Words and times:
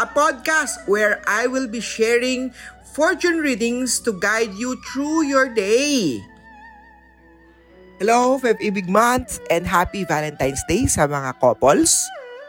a 0.00 0.06
podcast 0.08 0.88
where 0.88 1.20
I 1.28 1.44
will 1.44 1.68
be 1.68 1.80
sharing 1.80 2.54
fortune 2.96 3.44
readings 3.44 4.00
to 4.08 4.16
guide 4.16 4.56
you 4.56 4.80
through 4.92 5.28
your 5.28 5.52
day. 5.52 6.24
Hello, 8.00 8.40
Feb 8.40 8.58
Ibig 8.58 8.88
Month 8.88 9.44
and 9.52 9.68
Happy 9.68 10.02
Valentine's 10.08 10.64
Day 10.66 10.88
sa 10.88 11.04
mga 11.06 11.38
couples, 11.38 12.02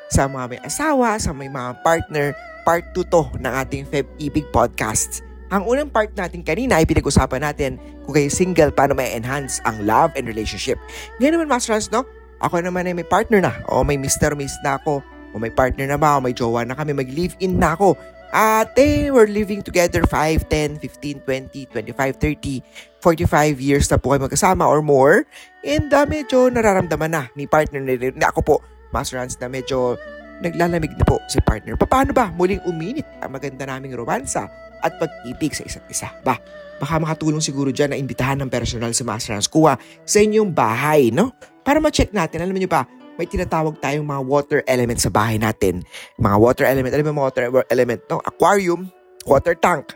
sa 0.09 0.25
mga 0.25 0.45
may 0.55 0.61
asawa, 0.63 1.19
sa 1.19 1.35
may 1.35 1.51
mga 1.51 1.83
partner. 1.83 2.31
Part 2.63 2.95
2 2.95 3.11
to 3.11 3.27
ng 3.43 3.53
ating 3.59 3.83
Feb 3.91 4.07
Ibig 4.23 4.47
Podcast. 4.55 5.19
Ang 5.51 5.67
unang 5.67 5.91
part 5.91 6.15
natin 6.15 6.41
kanina 6.47 6.79
ay 6.79 6.87
pinag-usapan 6.87 7.43
natin 7.43 7.75
kung 8.07 8.15
kayo 8.15 8.31
single, 8.31 8.71
paano 8.71 8.95
may 8.95 9.11
enhance 9.13 9.59
ang 9.67 9.83
love 9.83 10.15
and 10.15 10.25
relationship. 10.25 10.79
Ngayon 11.19 11.37
naman, 11.37 11.51
Master 11.51 11.75
Hans, 11.75 11.91
no? 11.91 12.07
Ako 12.39 12.63
naman 12.63 12.87
ay 12.87 12.95
may 12.95 13.05
partner 13.05 13.43
na, 13.43 13.53
o 13.67 13.83
may 13.83 13.99
Mr. 13.99 14.31
Miss 14.33 14.55
na 14.63 14.79
ako, 14.79 15.03
o 15.33 15.41
may 15.41 15.49
partner 15.49 15.89
na 15.89 15.97
ba, 15.97 16.15
o 16.15 16.23
may 16.23 16.31
jowa 16.31 16.63
na 16.63 16.77
kami, 16.77 16.93
mag-live-in 16.93 17.57
na 17.57 17.73
ako. 17.73 17.97
At 18.33 18.73
eh, 18.81 19.13
we're 19.13 19.29
living 19.29 19.61
together 19.61 20.09
5, 20.09 20.49
10, 20.49 20.81
15, 20.81 21.21
20, 21.21 21.69
25, 21.69 22.17
30, 22.17 22.65
45 22.97 23.61
years 23.61 23.85
na 23.93 24.01
po 24.01 24.09
kayo 24.09 24.25
magkasama 24.25 24.65
or 24.65 24.81
more. 24.81 25.29
And 25.61 25.93
uh, 25.93 26.09
medyo 26.09 26.49
nararamdaman 26.49 27.13
na 27.13 27.29
ni 27.37 27.45
partner 27.45 27.85
na, 27.85 27.93
na 27.93 28.33
ako 28.33 28.41
po, 28.41 28.55
Master 28.89 29.21
Hans, 29.21 29.37
na 29.37 29.45
medyo 29.45 30.01
naglalamig 30.41 30.97
na 30.97 31.05
po 31.05 31.21
si 31.29 31.37
partner. 31.45 31.77
Paano 31.77 32.09
ba 32.09 32.33
muling 32.33 32.65
uminit 32.65 33.05
ang 33.21 33.37
maganda 33.37 33.69
naming 33.69 33.93
romansa 33.93 34.49
at 34.81 34.97
pag-ibig 34.97 35.53
sa 35.53 35.69
isa't 35.69 35.85
isa? 35.85 36.09
Ba, 36.25 36.33
baka 36.81 36.97
makatulong 36.97 37.39
siguro 37.39 37.69
dyan 37.69 37.93
na 37.93 38.01
imbitahan 38.01 38.41
ng 38.41 38.49
personal 38.49 38.97
si 38.97 39.05
Master 39.05 39.37
Hans 39.37 39.45
Kuha 39.45 39.77
sa 40.03 40.17
inyong 40.17 40.49
bahay, 40.49 41.13
no? 41.13 41.37
Para 41.61 41.77
ma-check 41.77 42.09
natin, 42.11 42.43
alam 42.43 42.57
niyo 42.57 42.67
ba, 42.67 42.83
may 43.17 43.29
tinatawag 43.29 43.77
tayong 43.77 44.05
mga 44.05 44.21
water 44.25 44.59
element 44.65 44.99
sa 44.99 45.13
bahay 45.13 45.37
natin. 45.37 45.85
Mga 46.17 46.37
water 46.39 46.65
element, 46.65 46.93
alam 46.93 47.05
mo 47.09 47.21
mga 47.21 47.27
water 47.29 47.43
element, 47.69 48.01
no? 48.09 48.17
Aquarium, 48.25 48.89
water 49.29 49.53
tank, 49.53 49.93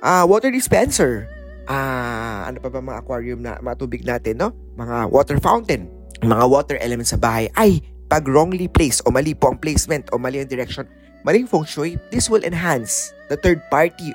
ah 0.00 0.24
water 0.24 0.48
dispenser, 0.48 1.28
ah 1.68 2.48
ano 2.48 2.58
pa 2.62 2.68
ba 2.72 2.80
mga 2.80 2.98
aquarium 3.04 3.40
na 3.44 3.60
mga 3.60 3.76
tubig 3.76 4.02
natin, 4.04 4.40
no? 4.40 4.48
Mga 4.76 5.12
water 5.12 5.36
fountain, 5.40 5.88
mga 6.24 6.44
water 6.48 6.76
element 6.80 7.08
sa 7.08 7.20
bahay 7.20 7.50
ay 7.60 7.82
pag 8.06 8.24
wrongly 8.24 8.70
placed 8.70 9.02
o 9.04 9.10
mali 9.10 9.34
po 9.34 9.50
ang 9.50 9.58
placement 9.58 10.06
o 10.14 10.18
mali 10.18 10.38
ang 10.38 10.48
direction, 10.48 10.86
maling 11.26 11.44
feng 11.44 11.66
shui, 11.66 11.98
this 12.14 12.30
will 12.30 12.42
enhance 12.46 13.10
the 13.28 13.36
third 13.36 13.58
party 13.68 14.14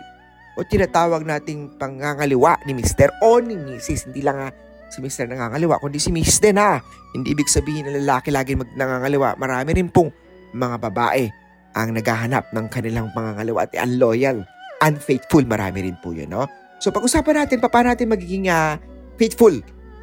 o 0.55 0.63
tinatawag 0.63 1.23
nating 1.23 1.71
pangangaliwa 1.79 2.59
ni 2.67 2.75
Mr. 2.75 3.11
o 3.23 3.39
ni 3.39 3.55
Mrs. 3.55 4.11
Hindi 4.11 4.23
lang 4.23 4.39
nga 4.39 4.49
si 4.91 4.99
Mr. 4.99 5.31
nangangaliwa, 5.31 5.79
kundi 5.79 5.97
si 5.97 6.11
Miss 6.11 6.37
din 6.43 6.59
ha. 6.59 6.83
Hindi 7.15 7.31
ibig 7.31 7.47
sabihin 7.47 7.87
na 7.87 7.95
lalaki 7.95 8.29
lagi 8.29 8.59
mag 8.59 8.67
nangangaliwa. 8.75 9.39
Marami 9.39 9.71
rin 9.71 9.87
pong 9.87 10.11
mga 10.51 10.77
babae 10.83 11.31
ang 11.71 11.95
naghahanap 11.95 12.51
ng 12.51 12.65
kanilang 12.67 13.07
pangangaliwa 13.15 13.63
at 13.63 13.71
unloyal, 13.79 14.43
unfaithful. 14.83 15.43
Marami 15.47 15.87
rin 15.87 15.95
po 16.03 16.11
yun, 16.11 16.27
no? 16.27 16.47
So 16.83 16.91
pag-usapan 16.91 17.47
natin, 17.47 17.63
paano 17.63 17.95
natin 17.95 18.11
magiging 18.11 18.51
uh, 18.51 18.75
faithful 19.15 19.53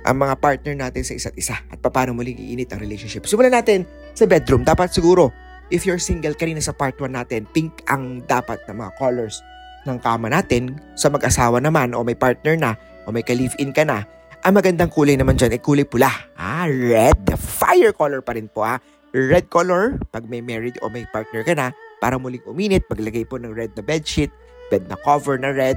ang 0.09 0.17
mga 0.25 0.35
partner 0.41 0.75
natin 0.79 1.03
sa 1.05 1.13
isa't 1.13 1.37
isa 1.37 1.59
at 1.69 1.79
paano 1.85 2.17
muling 2.17 2.39
iinit 2.39 2.73
ang 2.73 2.81
relationship. 2.81 3.29
Simulan 3.29 3.53
natin 3.53 3.85
sa 4.17 4.25
bedroom. 4.25 4.65
Dapat 4.65 4.95
siguro, 4.95 5.29
if 5.69 5.85
you're 5.85 6.01
single, 6.01 6.33
kanina 6.33 6.63
sa 6.65 6.73
part 6.73 6.97
1 6.97 7.13
natin, 7.13 7.45
pink 7.53 7.85
ang 7.93 8.25
dapat 8.25 8.63
na 8.65 8.73
mga 8.73 8.93
colors 8.97 9.45
ng 9.85 9.99
kama 10.01 10.33
natin. 10.33 10.81
Sa 10.97 11.13
mag-asawa 11.13 11.61
naman 11.61 11.93
o 11.93 12.01
may 12.01 12.17
partner 12.17 12.57
na 12.57 12.73
o 13.05 13.13
may 13.13 13.27
ka-live-in 13.27 13.75
ka 13.75 13.85
na, 13.85 14.07
ang 14.49 14.57
magandang 14.57 14.89
kulay 14.89 15.13
naman 15.13 15.37
dyan 15.37 15.53
ay 15.53 15.61
kulay 15.61 15.85
pula. 15.85 16.09
Ah, 16.33 16.65
red. 16.65 17.21
Fire 17.37 17.93
color 17.93 18.25
pa 18.25 18.33
rin 18.33 18.49
po 18.49 18.65
ah. 18.65 18.81
Red 19.13 19.53
color, 19.53 20.01
pag 20.09 20.25
may 20.25 20.41
married 20.41 20.81
o 20.81 20.89
may 20.89 21.05
partner 21.13 21.45
ka 21.45 21.53
na, 21.53 21.69
para 22.01 22.17
muling 22.17 22.41
uminit, 22.49 22.81
maglagay 22.89 23.29
po 23.29 23.37
ng 23.37 23.53
red 23.53 23.77
na 23.77 23.85
bedsheet, 23.85 24.33
bed 24.73 24.89
na 24.89 24.97
cover 25.05 25.37
na 25.37 25.53
red. 25.53 25.77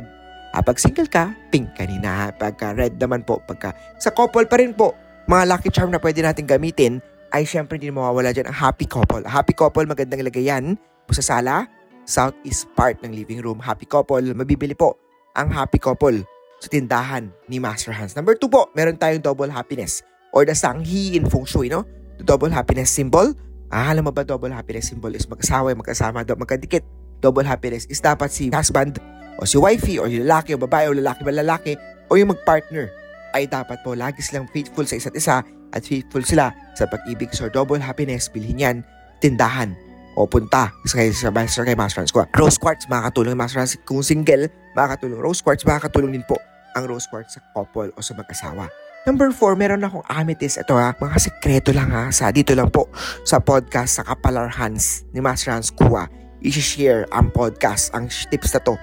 Ah, 0.55 0.63
pag 0.63 0.79
single 0.79 1.11
ka, 1.11 1.35
pink 1.51 1.67
kanina. 1.75 2.31
Pagka 2.31 2.71
red 2.71 2.95
naman 2.95 3.27
po, 3.27 3.43
pagka 3.43 3.75
sa 3.99 4.07
couple 4.15 4.47
pa 4.47 4.55
rin 4.55 4.71
po, 4.71 4.95
mga 5.27 5.51
lucky 5.51 5.67
charm 5.67 5.91
na 5.91 5.99
pwede 5.99 6.23
natin 6.23 6.47
gamitin, 6.47 7.03
ay 7.35 7.43
syempre 7.43 7.75
hindi 7.75 7.91
mawawala 7.91 8.31
dyan 8.31 8.47
ang 8.47 8.55
happy 8.55 8.87
couple. 8.87 9.27
Happy 9.27 9.51
couple, 9.51 9.83
magandang 9.83 10.23
ilagay 10.23 10.47
yan 10.47 10.79
sa 11.11 11.19
sala, 11.19 11.67
southeast 12.07 12.71
part 12.79 12.95
ng 13.03 13.11
living 13.11 13.43
room. 13.43 13.59
Happy 13.59 13.83
couple, 13.83 14.31
mabibili 14.31 14.79
po 14.79 14.95
ang 15.35 15.51
happy 15.51 15.75
couple 15.75 16.23
sa 16.61 16.69
tindahan 16.69 17.33
ni 17.49 17.57
Master 17.57 17.89
Hans. 17.89 18.13
Number 18.13 18.37
two 18.37 18.45
po, 18.45 18.69
meron 18.77 18.93
tayong 18.93 19.25
double 19.25 19.49
happiness 19.49 20.05
or 20.29 20.45
the 20.45 20.53
Sanghi 20.53 21.17
in 21.17 21.25
Feng 21.25 21.49
Shui, 21.49 21.73
no? 21.73 21.81
The 22.21 22.23
double 22.23 22.53
happiness 22.53 22.93
symbol. 22.93 23.33
Ah, 23.73 23.89
alam 23.89 24.05
mo 24.05 24.13
ba 24.13 24.21
double 24.21 24.53
happiness 24.53 24.93
symbol 24.93 25.09
is 25.17 25.25
mag-asawa, 25.25 25.73
magkasama, 25.73 26.21
magkadikit. 26.21 26.85
Double 27.17 27.45
happiness 27.45 27.89
is 27.89 27.97
dapat 27.97 28.29
si 28.29 28.53
husband 28.53 29.01
o 29.41 29.45
si 29.45 29.57
wifey 29.57 29.97
o 29.97 30.05
yung 30.05 30.29
lalaki 30.29 30.53
o 30.53 30.61
babae 30.61 30.89
o 30.89 30.93
lalaki 30.93 31.21
ba 31.25 31.33
lalaki 31.33 31.73
o 32.09 32.17
yung 32.17 32.29
mag-partner 32.29 32.93
ay 33.33 33.49
dapat 33.49 33.81
po 33.81 33.97
lagi 33.97 34.21
silang 34.21 34.45
faithful 34.51 34.85
sa 34.85 34.99
isa't 34.99 35.15
isa 35.17 35.41
at 35.71 35.81
faithful 35.81 36.21
sila 36.21 36.53
sa 36.77 36.85
pag-ibig. 36.85 37.33
So 37.33 37.49
double 37.49 37.81
happiness, 37.81 38.29
bilhin 38.29 38.61
yan, 38.61 38.77
tindahan 39.17 39.73
o 40.19 40.27
punta 40.27 40.75
sa 40.85 40.93
kay, 40.99 41.09
sa 41.09 41.31
Master 41.33 41.63
kay 41.63 41.73
Master 41.73 42.03
Hans 42.03 42.13
ko. 42.13 42.27
Rose 42.35 42.59
Quartz, 42.59 42.85
makakatulong 42.91 43.33
Master 43.33 43.63
Hans. 43.63 43.79
Kung 43.87 44.03
single, 44.03 44.51
makakatulong. 44.75 45.23
Rose 45.23 45.39
Quartz, 45.39 45.63
makakatulong 45.63 46.11
din 46.11 46.25
po 46.27 46.35
ang 46.75 46.87
Rose 46.87 47.07
Quartz 47.07 47.37
sa 47.37 47.41
couple 47.53 47.91
o 47.95 47.99
sa 47.99 48.13
mag-asawa. 48.15 48.67
Number 49.01 49.33
four, 49.33 49.57
meron 49.57 49.81
akong 49.81 50.05
amethyst. 50.13 50.61
Ito 50.61 50.77
ha, 50.77 50.93
mga 50.93 51.17
sekreto 51.17 51.73
lang 51.73 51.89
ha. 51.89 52.13
Sa 52.13 52.29
dito 52.29 52.53
lang 52.53 52.69
po 52.69 52.85
sa 53.25 53.41
podcast 53.41 53.97
sa 53.97 54.05
Kapalar 54.05 54.45
Hans 54.53 55.09
ni 55.09 55.17
Master 55.17 55.57
Hans 55.57 55.73
Kua. 55.73 56.05
I-share 56.41 57.09
ang 57.09 57.33
podcast, 57.33 57.89
ang 57.97 58.09
tips 58.09 58.53
na 58.53 58.61
to. 58.61 58.77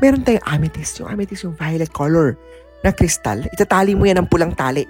Meron 0.00 0.24
tayong 0.24 0.44
amethyst. 0.48 1.04
Yung 1.04 1.08
amethyst 1.12 1.44
yung 1.44 1.56
violet 1.56 1.92
color 1.92 2.36
na 2.80 2.92
crystal. 2.96 3.44
Itatali 3.52 3.92
mo 3.92 4.08
yan 4.08 4.24
ng 4.24 4.28
pulang 4.28 4.56
tali. 4.56 4.88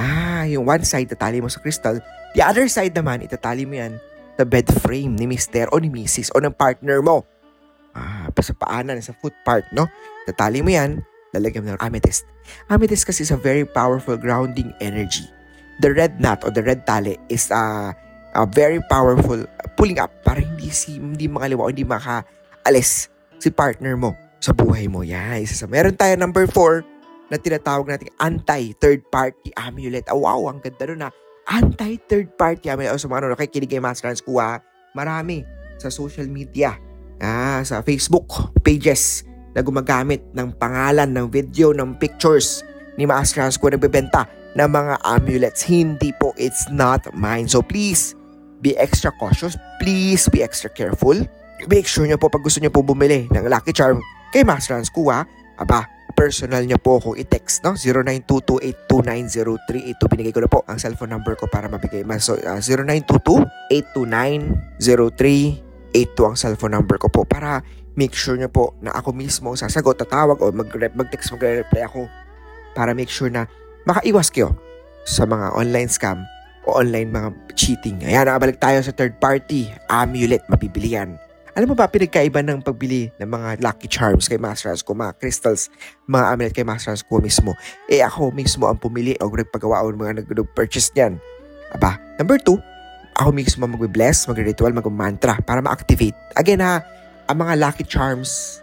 Ah, 0.00 0.48
yung 0.48 0.64
one 0.64 0.84
side, 0.84 1.08
tatali 1.12 1.44
mo 1.44 1.52
sa 1.52 1.60
crystal. 1.60 2.00
The 2.32 2.40
other 2.40 2.68
side 2.72 2.96
naman, 2.96 3.20
itatali 3.20 3.68
mo 3.68 3.76
yan 3.76 4.00
sa 4.40 4.48
bed 4.48 4.64
frame 4.80 5.12
ni 5.12 5.28
Mr. 5.28 5.68
o 5.68 5.76
ni 5.76 5.92
Mrs. 5.92 6.32
o 6.32 6.40
ng 6.40 6.56
partner 6.56 7.04
mo. 7.04 7.28
Ah, 7.92 8.32
sa 8.32 8.56
paanan, 8.56 8.96
sa 9.04 9.12
foot 9.12 9.36
part, 9.44 9.68
no? 9.76 9.84
Tatali 10.24 10.64
mo 10.64 10.72
yan, 10.72 11.04
lalagyan 11.34 11.66
mo 11.66 11.74
ng 11.74 11.82
amethyst. 11.82 12.26
Amethyst 12.70 13.06
kasi 13.06 13.22
is 13.22 13.34
a 13.34 13.38
very 13.38 13.66
powerful 13.66 14.18
grounding 14.18 14.74
energy. 14.82 15.26
The 15.80 15.94
red 15.94 16.20
knot 16.20 16.44
or 16.44 16.52
the 16.52 16.60
red 16.60 16.84
tali 16.84 17.16
is 17.32 17.48
a, 17.48 17.94
a 18.36 18.44
very 18.44 18.82
powerful 18.90 19.46
pulling 19.78 19.96
up 19.96 20.12
para 20.26 20.44
hindi 20.44 20.68
si 20.68 21.00
hindi 21.00 21.24
makaliwa 21.30 21.66
o 21.66 21.72
hindi 21.72 21.88
makaalis 21.88 23.08
si 23.40 23.48
partner 23.48 23.96
mo 23.96 24.12
sa 24.42 24.52
buhay 24.52 24.88
mo. 24.92 25.00
Yan, 25.00 25.40
isa 25.40 25.56
sa 25.56 25.66
meron 25.70 25.96
tayo 25.96 26.12
number 26.20 26.44
4 26.44 27.32
na 27.32 27.38
tinatawag 27.38 27.86
natin 27.86 28.10
anti-third 28.18 29.06
party 29.08 29.54
amulet. 29.54 30.04
Oh, 30.10 30.26
wow, 30.26 30.50
ang 30.50 30.58
ganda 30.60 30.84
nun 30.90 31.00
na. 31.06 31.10
Anti-third 31.46 32.34
party 32.34 32.68
amulet. 32.68 32.92
O 32.92 32.98
sa 32.98 33.06
mga 33.06 33.24
ano, 33.24 33.38
nakikinig 33.38 33.70
kay 33.70 33.80
Master 33.80 34.10
Hans 34.10 34.20
Kuha, 34.20 34.58
marami 34.92 35.46
sa 35.78 35.88
social 35.88 36.26
media, 36.26 36.76
ah, 37.22 37.62
sa 37.62 37.80
Facebook 37.86 38.52
pages 38.60 39.29
na 39.54 39.62
gumagamit 39.64 40.22
ng 40.34 40.52
pangalan, 40.56 41.10
ng 41.10 41.26
video, 41.30 41.74
ng 41.74 41.98
pictures 41.98 42.62
ni 43.00 43.08
Hans 43.08 43.56
Kuha 43.56 43.72
nagbebenta 43.74 44.28
ng 44.54 44.68
mga 44.68 44.94
amulets. 45.06 45.62
Hindi 45.64 46.12
po, 46.18 46.34
it's 46.36 46.68
not 46.68 47.06
mine. 47.14 47.48
So 47.48 47.62
please, 47.62 48.14
be 48.60 48.76
extra 48.76 49.10
cautious. 49.16 49.56
Please, 49.80 50.28
be 50.28 50.44
extra 50.44 50.68
careful. 50.68 51.16
Make 51.68 51.86
sure 51.88 52.08
nyo 52.08 52.18
po 52.20 52.28
pag 52.28 52.44
gusto 52.44 52.60
nyo 52.60 52.70
po 52.72 52.82
bumili 52.84 53.28
ng 53.30 53.48
Lucky 53.48 53.72
Charm 53.72 54.02
kay 54.32 54.44
Master 54.44 54.76
Hans 54.78 54.90
Kuha, 54.92 55.26
aba, 55.60 55.86
personal 56.14 56.64
nyo 56.68 56.76
po 56.76 57.00
kung 57.00 57.16
i-text, 57.16 57.64
no? 57.64 57.72
0922-829-0382. 58.88 60.12
Binigay 60.12 60.32
ko 60.36 60.40
na 60.44 60.50
po 60.50 60.60
ang 60.68 60.76
cellphone 60.76 61.16
number 61.16 61.34
ko 61.36 61.46
para 61.48 61.68
mabigay. 61.68 62.04
So, 62.20 62.36
uh, 62.36 62.60
0922-829-0382 63.72 66.20
ang 66.20 66.36
cellphone 66.38 66.76
number 66.76 67.00
ko 67.00 67.08
po 67.08 67.24
para 67.26 67.64
make 67.98 68.14
sure 68.14 68.38
nyo 68.38 68.50
po 68.50 68.74
na 68.82 68.94
ako 68.94 69.14
mismo 69.14 69.54
sasagot, 69.54 69.98
tatawag 69.98 70.38
o 70.38 70.50
mag- 70.54 70.94
mag-text, 70.94 71.34
magre-reply 71.34 71.82
ako 71.86 72.06
para 72.74 72.94
make 72.94 73.10
sure 73.10 73.30
na 73.30 73.46
makaiwas 73.88 74.30
kayo 74.30 74.54
sa 75.08 75.26
mga 75.26 75.56
online 75.56 75.90
scam 75.90 76.22
o 76.68 76.76
online 76.76 77.08
mga 77.08 77.28
cheating. 77.56 77.96
Ayan, 78.04 78.28
nakabalik 78.28 78.60
tayo 78.60 78.78
sa 78.84 78.92
third 78.92 79.16
party. 79.16 79.72
Amulet, 79.88 80.44
mabibili 80.46 80.94
yan. 80.94 81.16
Alam 81.58 81.74
mo 81.74 81.76
ba, 81.76 81.90
pinagkaiba 81.90 82.46
ng 82.46 82.62
pagbili 82.62 83.10
ng 83.18 83.26
mga 83.26 83.58
Lucky 83.58 83.90
Charms 83.90 84.30
kay 84.30 84.38
Master 84.38 84.70
Rasco, 84.70 84.94
mga 84.94 85.18
crystals, 85.18 85.66
mga 86.06 86.24
amulet 86.30 86.54
kay 86.54 86.62
Master 86.62 86.94
Rasco 86.94 87.18
mismo. 87.18 87.58
Eh 87.90 88.06
ako 88.06 88.30
mismo 88.30 88.70
ang 88.70 88.78
pumili 88.78 89.18
o 89.18 89.26
nagpagawa 89.26 89.82
o 89.82 89.90
mga 89.90 90.22
nag-purchase 90.22 90.94
niyan. 90.94 91.18
Aba, 91.74 91.98
number 92.22 92.38
two, 92.38 92.58
ako 93.18 93.34
mismo 93.34 93.66
magbe-bless, 93.66 94.30
magre-ritual, 94.30 94.70
mag-mantra 94.70 95.42
para 95.42 95.58
ma-activate. 95.58 96.14
Again 96.38 96.62
ha, 96.62 96.86
ang 97.30 97.46
mga 97.46 97.62
Lucky 97.62 97.86
Charms, 97.86 98.58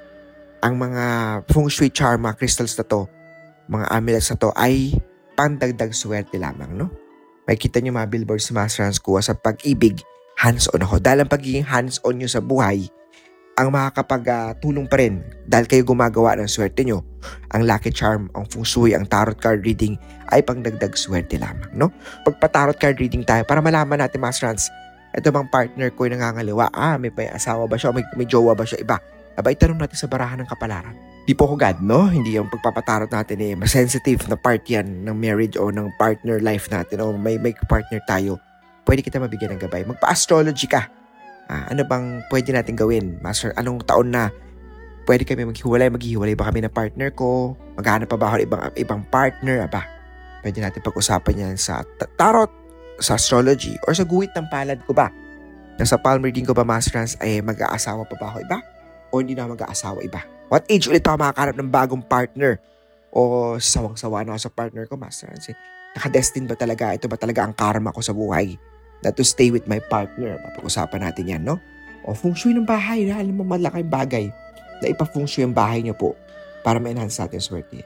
ang 0.60 0.76
mga 0.76 1.04
feng 1.48 1.72
shui 1.72 1.88
charm, 1.88 2.28
mga 2.28 2.36
crystals 2.36 2.76
na 2.76 2.84
to, 2.84 3.08
mga 3.72 3.88
amulets 3.96 4.28
na 4.28 4.36
to 4.36 4.52
ay 4.60 4.92
pandagdag 5.40 5.96
swerte 5.96 6.36
lamang, 6.36 6.76
no? 6.76 6.92
May 7.48 7.56
kita 7.56 7.80
nyo 7.80 7.96
mga 7.96 8.12
billboards 8.12 8.52
sa 8.52 8.60
Master 8.60 8.84
Rasco 8.84 9.16
sa 9.24 9.32
pag-ibig 9.40 10.04
hands-on 10.36 10.84
ako. 10.84 11.00
Dahil 11.00 11.24
ang 11.24 11.32
pagiging 11.32 11.64
hands-on 11.64 12.20
nyo 12.20 12.28
sa 12.28 12.44
buhay, 12.44 12.92
ang 13.56 13.72
makakapag-tulong 13.72 14.92
pa 14.92 15.00
rin 15.00 15.24
dahil 15.48 15.64
kayo 15.64 15.88
gumagawa 15.88 16.36
ng 16.36 16.52
swerte 16.52 16.84
nyo. 16.84 17.08
Ang 17.56 17.72
lucky 17.72 17.96
charm, 17.96 18.28
ang 18.36 18.52
feng 18.52 18.68
shui, 18.68 18.92
ang 18.92 19.08
tarot 19.08 19.40
card 19.40 19.64
reading 19.64 19.96
ay 20.36 20.44
pangdagdag 20.44 20.92
swerte 21.00 21.40
lamang. 21.40 21.72
No? 21.72 21.88
Pagpa-tarot 22.28 22.76
card 22.76 23.00
reading 23.00 23.24
tayo 23.24 23.48
para 23.48 23.64
malaman 23.64 24.04
natin 24.04 24.20
mga 24.20 24.36
strands, 24.36 24.68
ito 25.16 25.28
bang 25.32 25.48
partner 25.48 25.88
ko 25.96 26.08
yung 26.08 26.20
nangangaliwa? 26.20 26.72
Ah, 26.72 27.00
may, 27.00 27.14
may 27.14 27.32
asawa 27.32 27.68
ba 27.70 27.80
siya? 27.80 27.96
May, 27.96 28.04
may 28.16 28.28
jowa 28.28 28.58
ba 28.58 28.68
siya? 28.68 28.82
Iba. 28.82 29.00
Aba, 29.38 29.54
itanong 29.54 29.80
natin 29.80 29.98
sa 29.98 30.10
barahan 30.10 30.42
ng 30.42 30.50
kapalaran. 30.50 30.98
Di 31.28 31.36
po 31.36 31.46
ako 31.46 31.56
God, 31.60 31.78
no? 31.84 32.08
Hindi 32.08 32.40
yung 32.40 32.48
pagpapatarot 32.48 33.12
natin 33.12 33.38
eh. 33.44 33.54
Mas 33.54 33.76
sensitive 33.76 34.26
na 34.32 34.40
part 34.40 34.64
yan 34.66 35.04
ng 35.04 35.16
marriage 35.16 35.60
o 35.60 35.70
ng 35.70 35.94
partner 36.00 36.40
life 36.40 36.72
natin 36.72 37.04
o 37.04 37.14
may, 37.14 37.38
may 37.38 37.54
partner 37.68 38.02
tayo 38.08 38.42
pwede 38.88 39.04
kita 39.04 39.20
mabigyan 39.20 39.60
ng 39.60 39.62
gabay. 39.68 39.84
Magpa-astrology 39.84 40.72
ka. 40.72 40.88
Ah, 41.52 41.68
ano 41.68 41.84
bang 41.84 42.24
pwede 42.32 42.56
natin 42.56 42.80
gawin? 42.80 43.20
Master, 43.20 43.52
anong 43.60 43.84
taon 43.84 44.16
na 44.16 44.32
pwede 45.04 45.28
kami 45.28 45.44
maghiwalay? 45.52 45.92
Maghiwalay 45.92 46.36
ba 46.40 46.48
kami 46.48 46.64
ng 46.64 46.72
partner 46.72 47.12
ko? 47.12 47.60
Maghanap 47.76 48.08
pa 48.08 48.16
ba 48.16 48.26
ako 48.32 48.36
ng 48.40 48.46
ibang, 48.48 48.62
ibang 48.80 49.02
partner? 49.12 49.68
Aba, 49.68 49.84
pwede 50.44 50.64
natin 50.64 50.80
pag-usapan 50.80 51.36
yan 51.36 51.56
sa 51.60 51.84
tarot, 52.16 52.52
sa 53.02 53.16
astrology, 53.16 53.78
or 53.86 53.94
sa 53.94 54.06
guwit 54.06 54.34
ng 54.34 54.48
palad 54.50 54.82
ko 54.86 54.94
ba? 54.94 55.10
Nasa 55.78 55.98
palm 55.98 56.26
reading 56.26 56.46
ko 56.46 56.58
ba, 56.58 56.66
Master 56.66 57.02
Hans, 57.02 57.14
ay 57.22 57.42
mag-aasawa 57.46 58.06
pa 58.10 58.16
ba 58.18 58.34
ako 58.34 58.38
iba? 58.42 58.58
O 59.14 59.22
hindi 59.22 59.38
na 59.38 59.46
mag-aasawa 59.46 60.02
iba? 60.02 60.26
What 60.50 60.66
age 60.72 60.90
ulit 60.90 61.06
ako 61.06 61.22
makakarap 61.22 61.56
ng 61.58 61.70
bagong 61.70 62.04
partner? 62.06 62.58
O 63.14 63.56
sawang-sawa 63.62 64.26
na 64.26 64.36
ako 64.36 64.50
sa 64.50 64.52
partner 64.52 64.84
ko, 64.90 64.98
Master 64.98 65.30
Hans? 65.30 65.54
Nakadestin 65.94 66.50
ba 66.50 66.58
talaga? 66.58 66.94
Ito 66.94 67.06
ba 67.06 67.18
talaga 67.18 67.46
ang 67.46 67.54
karma 67.54 67.94
ko 67.94 68.02
sa 68.02 68.14
buhay? 68.14 68.58
na 69.02 69.14
to 69.14 69.22
stay 69.22 69.54
with 69.54 69.66
my 69.70 69.78
partner. 69.78 70.42
Papag-usapan 70.42 71.02
natin 71.06 71.26
yan, 71.30 71.42
no? 71.46 71.62
O 72.08 72.16
feng 72.16 72.34
shui 72.34 72.56
ng 72.56 72.66
bahay 72.66 73.04
na 73.06 73.20
alam 73.20 73.36
mo 73.36 73.44
malaking 73.44 73.90
bagay 73.92 74.26
na 74.80 74.86
ipa-feng 74.88 75.28
shui 75.28 75.44
ang 75.44 75.54
bahay 75.54 75.84
niyo 75.84 75.94
po 75.94 76.16
para 76.64 76.80
ma-enhance 76.80 77.20
natin 77.20 77.44
swerte. 77.44 77.84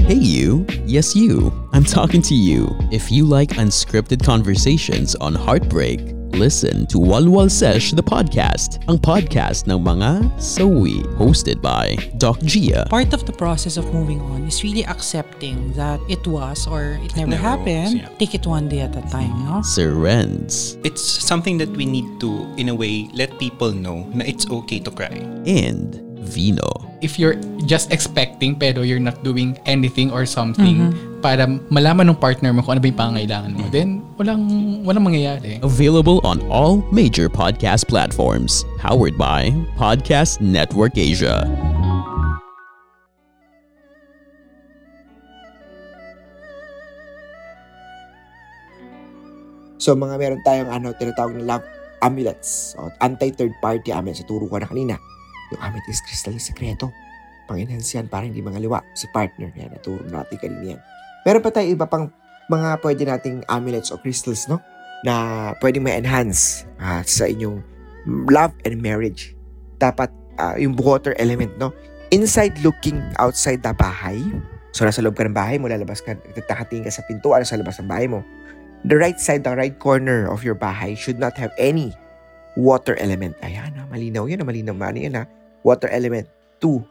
Hey 0.00 0.18
you, 0.18 0.66
yes 0.90 1.14
you, 1.14 1.52
I'm 1.72 1.84
talking 1.84 2.20
to 2.22 2.34
you. 2.34 2.76
If 2.90 3.12
you 3.12 3.24
like 3.24 3.50
unscripted 3.50 4.24
conversations 4.24 5.14
on 5.16 5.34
heartbreak, 5.34 6.00
Listen 6.30 6.86
to 6.86 6.98
Walwal 6.98 7.50
Sesh 7.50 7.90
the 7.90 8.02
podcast, 8.06 8.78
ang 8.86 9.02
podcast 9.02 9.66
ng 9.66 9.82
mga 9.82 10.30
sawi, 10.38 11.02
hosted 11.18 11.58
by 11.58 11.98
Doc 12.22 12.38
Gia. 12.46 12.86
Part 12.86 13.10
of 13.10 13.26
the 13.26 13.34
process 13.34 13.76
of 13.76 13.82
moving 13.90 14.22
on 14.30 14.46
is 14.46 14.62
really 14.62 14.86
accepting 14.86 15.74
that 15.74 15.98
it 16.06 16.22
was 16.30 16.70
or 16.70 17.02
it 17.02 17.10
never, 17.18 17.34
never 17.34 17.42
happened. 17.42 17.98
was, 17.98 18.06
yeah. 18.06 18.18
Take 18.22 18.38
it 18.38 18.46
one 18.46 18.70
day 18.70 18.78
at 18.86 18.94
a 18.94 19.02
time, 19.10 19.34
no? 19.42 19.60
Sir 19.66 19.90
Renz 19.90 20.78
It's 20.86 21.02
something 21.02 21.58
that 21.58 21.74
we 21.74 21.84
need 21.84 22.06
to, 22.22 22.46
in 22.54 22.70
a 22.70 22.74
way, 22.78 23.10
let 23.10 23.34
people 23.42 23.74
know 23.74 24.06
na 24.14 24.22
it's 24.22 24.46
okay 24.62 24.78
to 24.86 24.90
cry. 24.94 25.18
and 25.44 25.98
Vino. 26.22 26.89
If 27.00 27.18
you're 27.18 27.36
just 27.64 27.92
expecting 27.92 28.54
pero 28.54 28.84
you're 28.84 29.02
not 29.02 29.24
doing 29.24 29.58
anything 29.64 30.12
or 30.12 30.24
something 30.24 30.92
para 31.20 31.48
malaman 31.68 32.12
ng 32.12 32.16
partner 32.16 32.52
mo 32.52 32.64
kung 32.64 32.76
ano 32.76 32.80
ba 32.80 32.88
yung 32.88 33.00
pangangailangan 33.00 33.52
mo, 33.56 33.64
then 33.72 34.00
walang, 34.16 34.44
walang 34.84 35.04
mangyayari. 35.04 35.60
Available 35.64 36.20
on 36.24 36.40
all 36.48 36.84
major 36.92 37.28
podcast 37.28 37.88
platforms. 37.88 38.64
Powered 38.80 39.16
by 39.16 39.52
Podcast 39.76 40.40
Network 40.40 40.96
Asia. 40.96 41.44
So 49.80 49.96
mga 49.96 50.20
meron 50.20 50.40
tayong 50.44 50.68
ano, 50.68 50.92
tinatawag 50.92 51.40
na 51.40 51.56
love 51.56 51.64
amulets 52.04 52.76
o 52.76 52.92
anti-third 53.00 53.56
party 53.64 53.92
amulets. 53.92 54.20
Turo 54.28 54.44
ko 54.44 54.60
na 54.60 54.68
kanina. 54.68 55.00
Yung 55.54 55.60
amethyst 55.60 56.06
crystal 56.06 56.34
na 56.34 56.42
sekreto. 56.42 56.90
Pang-enhance 57.50 57.98
yan 57.98 58.06
para 58.06 58.26
hindi 58.26 58.38
mangaliwa 58.40 58.82
si 58.94 59.10
partner. 59.10 59.50
Yan, 59.58 59.74
naturo 59.74 60.02
natin 60.06 60.36
kanina 60.38 60.76
yan. 60.76 60.80
Meron 61.26 61.42
pa 61.42 61.50
tayo 61.50 61.66
iba 61.66 61.86
pang 61.86 62.08
mga 62.50 62.68
pwede 62.82 63.02
nating 63.06 63.36
amulets 63.50 63.90
o 63.90 63.98
crystals, 63.98 64.46
no? 64.46 64.62
Na 65.02 65.50
pwedeng 65.58 65.82
ma-enhance 65.86 66.66
ah, 66.78 67.02
sa 67.02 67.26
inyong 67.26 67.62
love 68.30 68.54
and 68.62 68.78
marriage. 68.78 69.34
Dapat 69.82 70.10
ah, 70.38 70.54
yung 70.58 70.78
water 70.78 71.14
element, 71.18 71.50
no? 71.58 71.74
Inside 72.10 72.58
looking 72.62 72.98
outside 73.18 73.62
the 73.62 73.74
bahay. 73.74 74.18
So, 74.70 74.86
nasa 74.86 75.02
loob 75.02 75.18
ka 75.18 75.26
ng 75.26 75.34
bahay 75.34 75.58
mo, 75.58 75.66
lalabas 75.66 76.02
ka, 76.02 76.14
nakatingin 76.14 76.86
ka 76.86 76.94
sa 76.94 77.02
pintuan 77.06 77.42
sa 77.42 77.58
labas 77.58 77.78
ng 77.82 77.90
bahay 77.90 78.06
mo 78.06 78.22
the 78.84 78.96
right 78.96 79.20
side, 79.20 79.44
the 79.44 79.52
right 79.52 79.76
corner 79.78 80.28
of 80.28 80.44
your 80.44 80.54
bahay 80.54 80.96
should 80.96 81.18
not 81.18 81.36
have 81.36 81.52
any 81.58 81.92
water 82.56 82.96
element. 82.96 83.36
Ayan 83.44 83.76
na, 83.76 83.84
malinaw 83.88 84.24
yan, 84.28 84.40
malinaw 84.44 84.76
man 84.76 84.96
yan 84.96 85.14
ha. 85.20 85.24
Water 85.62 85.88
element. 85.92 86.26
Two, 86.60 86.84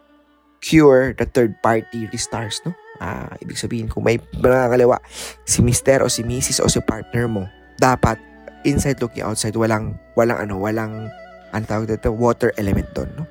cure 0.59 1.15
the 1.15 1.25
third 1.25 1.55
party 1.63 2.09
restars, 2.11 2.59
no? 2.67 2.75
Ah, 2.99 3.31
ibig 3.39 3.55
sabihin, 3.55 3.87
kung 3.87 4.03
may 4.03 4.19
mga 4.19 4.69
kaliwa, 4.69 4.99
si 5.47 5.63
mister 5.63 6.03
o 6.03 6.11
si 6.11 6.21
Mrs. 6.25 6.59
o 6.59 6.67
si 6.67 6.83
partner 6.83 7.31
mo, 7.31 7.47
dapat 7.79 8.19
inside 8.67 8.99
looking 8.99 9.23
outside, 9.23 9.55
walang, 9.55 9.95
walang 10.19 10.35
ano, 10.35 10.59
walang, 10.59 11.07
ang 11.55 11.63
tawag 11.63 11.87
dito, 11.87 12.11
water 12.11 12.51
element 12.59 12.91
doon, 12.91 13.09
no? 13.15 13.25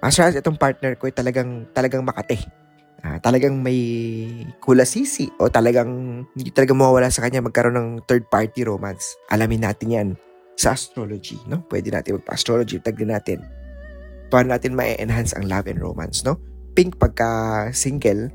Mas 0.00 0.16
itong 0.16 0.56
partner 0.56 0.96
ko 0.96 1.10
ay 1.10 1.14
talagang, 1.14 1.68
talagang 1.74 2.06
makate 2.06 2.48
ah, 3.02 3.18
talagang 3.22 3.58
may 3.58 3.78
kulasisi 4.62 5.30
o 5.38 5.50
talagang 5.50 6.22
hindi 6.34 6.50
talaga 6.50 6.74
mawawala 6.74 7.10
sa 7.10 7.22
kanya 7.22 7.44
magkaroon 7.44 7.76
ng 7.76 7.88
third 8.06 8.26
party 8.26 8.66
romance. 8.66 9.18
Alamin 9.30 9.62
natin 9.66 9.88
yan 9.90 10.08
sa 10.58 10.74
astrology, 10.74 11.38
no? 11.46 11.62
Pwede 11.70 11.94
natin 11.94 12.18
magpa-astrology, 12.18 12.82
tagin 12.82 13.14
natin. 13.14 13.38
Paano 14.28 14.52
natin 14.52 14.76
ma-enhance 14.76 15.32
ang 15.36 15.48
love 15.48 15.66
and 15.68 15.80
romance, 15.80 16.24
no? 16.24 16.36
Pink 16.76 17.00
pagka 17.00 17.68
single, 17.72 18.28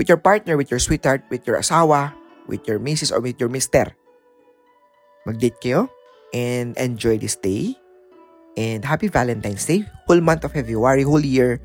with 0.00 0.08
your 0.08 0.20
partner, 0.20 0.56
with 0.56 0.70
your 0.72 0.80
sweetheart, 0.80 1.22
with 1.28 1.44
your 1.44 1.58
asawa, 1.58 2.14
with 2.48 2.64
your 2.64 2.80
missus 2.80 3.12
or 3.12 3.20
with 3.20 3.36
your 3.36 3.52
mister. 3.52 3.92
Mag-date 5.28 5.60
kayo 5.60 5.92
and 6.32 6.72
enjoy 6.80 7.20
this 7.20 7.36
day. 7.36 7.76
And 8.58 8.82
happy 8.82 9.06
Valentine's 9.06 9.66
Day. 9.68 9.86
Whole 10.08 10.24
month 10.24 10.42
of 10.42 10.56
February, 10.56 11.06
whole 11.06 11.22
year 11.22 11.62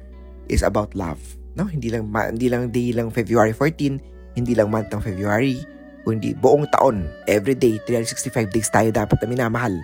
is 0.52 0.62
about 0.62 0.94
love. 0.94 1.18
No, 1.58 1.66
hindi 1.66 1.90
lang 1.90 2.10
hindi 2.10 2.50
lang 2.50 2.70
day 2.70 2.94
lang 2.94 3.10
February 3.10 3.54
14, 3.54 4.38
hindi 4.38 4.54
lang 4.54 4.70
month 4.70 4.94
ng 4.94 5.02
February. 5.02 5.58
Kundi 6.04 6.36
buong 6.36 6.68
taon, 6.70 7.08
everyday, 7.26 7.80
365 7.88 8.52
days 8.52 8.68
tayo 8.68 8.92
dapat 8.92 9.18
na 9.24 9.28
minamahal 9.28 9.76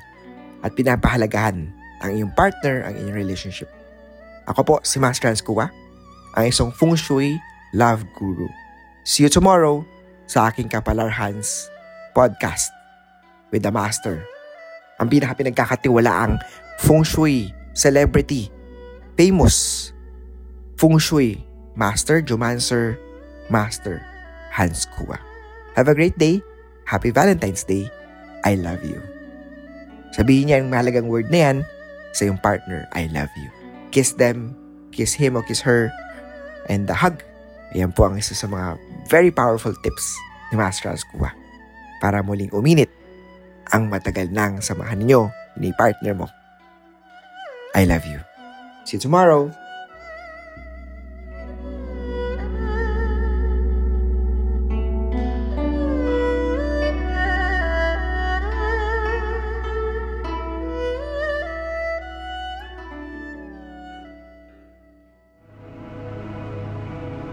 at 0.63 0.75
pinapahalagahan 0.75 1.71
ang 1.99 2.11
iyong 2.11 2.31
partner, 2.35 2.83
ang 2.87 2.95
inyong 2.95 3.17
relationship. 3.17 3.67
Ako 4.47 4.61
po 4.63 4.75
si 4.83 4.99
Master 4.99 5.31
Hans 5.31 5.43
Kua, 5.43 5.71
ang 6.35 6.45
isang 6.47 6.71
Feng 6.75 6.95
Shui 6.95 7.39
Love 7.75 8.03
Guru. 8.15 8.47
See 9.07 9.23
you 9.23 9.31
tomorrow 9.31 9.83
sa 10.27 10.51
aking 10.51 10.67
Kapalar 10.67 11.11
Hans 11.11 11.71
podcast 12.11 12.71
with 13.51 13.63
the 13.63 13.71
Master. 13.71 14.23
Ang 14.99 15.07
pinaka 15.07 15.39
pinagkakatiwalaang 15.39 16.39
Feng 16.83 17.03
Shui 17.07 17.51
celebrity, 17.71 18.51
famous 19.15 19.89
Feng 20.75 20.99
Shui 20.99 21.39
Master, 21.79 22.19
Jumancer, 22.19 22.99
Master 23.47 24.03
Hans 24.51 24.83
Kua. 24.99 25.28
Have 25.79 25.87
a 25.87 25.95
great 25.95 26.19
day. 26.19 26.43
Happy 26.83 27.07
Valentine's 27.07 27.63
Day. 27.63 27.87
I 28.43 28.59
love 28.59 28.83
you. 28.83 28.99
Sabihin 30.11 30.51
niya 30.51 30.59
yung 30.59 30.75
mahalagang 30.75 31.07
word 31.07 31.31
na 31.31 31.39
yan 31.39 31.57
sa 32.11 32.27
yung 32.27 32.35
partner, 32.35 32.83
I 32.91 33.07
love 33.15 33.31
you. 33.39 33.47
Kiss 33.95 34.11
them, 34.19 34.59
kiss 34.91 35.15
him 35.15 35.39
or 35.39 35.43
kiss 35.47 35.63
her, 35.63 35.87
and 36.67 36.83
the 36.83 36.91
hug. 36.91 37.23
Yan 37.71 37.95
po 37.95 38.11
ang 38.11 38.19
isa 38.19 38.35
sa 38.35 38.51
mga 38.51 38.75
very 39.07 39.31
powerful 39.31 39.71
tips 39.79 40.19
ni 40.51 40.59
Master 40.59 40.91
Hans 40.91 41.07
Kua 41.15 41.31
para 42.03 42.19
muling 42.27 42.51
uminit 42.51 42.91
ang 43.71 43.87
matagal 43.87 44.27
nang 44.35 44.59
samahan 44.59 44.99
niyo 44.99 45.31
ni 45.55 45.71
partner 45.79 46.11
mo. 46.11 46.27
I 47.71 47.87
love 47.87 48.03
you. 48.03 48.19
See 48.83 48.99
you 48.99 49.01
tomorrow. 49.07 49.47